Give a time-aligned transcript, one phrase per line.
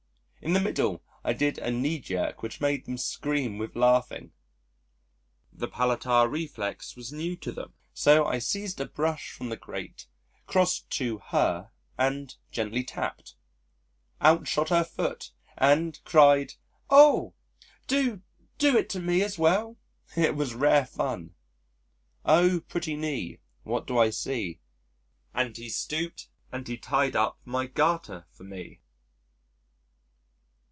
[0.43, 4.31] In the middle I did a knee jerk which made them scream with laughing
[5.53, 10.07] the patellar reflex was new to them, so I seized a brush from the grate,
[10.47, 13.35] crossed to Her and gently tapped:
[14.19, 15.29] out shot her foot,
[15.59, 16.55] and cried:
[16.89, 17.35] "Oh,
[17.85, 18.23] do
[18.57, 19.77] do it to me as well."
[20.17, 21.35] It was rare fun.
[22.25, 22.61] "Oh!
[22.67, 24.59] pretty knee, what do I see?
[25.35, 28.79] And he stooped and he tied up my garter for me."